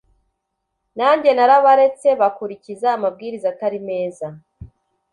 nanjye 0.97 1.29
narabaretse 1.33 2.07
bakurikiza 2.21 2.87
amabwiriza 2.97 3.47
atari 3.53 3.79
meza 3.87 4.27